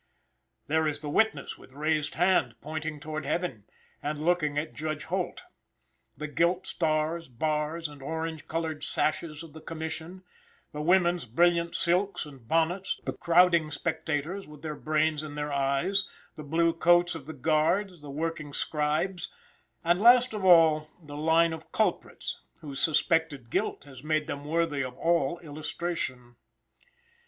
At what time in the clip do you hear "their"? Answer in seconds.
14.63-14.73, 15.35-15.53